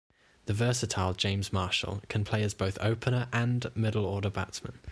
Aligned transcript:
The 0.47 0.53
versatile 0.55 1.13
James 1.13 1.53
Marshall 1.53 2.01
can 2.09 2.23
play 2.25 2.41
as 2.41 2.55
both 2.55 2.79
opener 2.81 3.27
and 3.31 3.69
middle-order 3.75 4.31
batsman. 4.31 4.79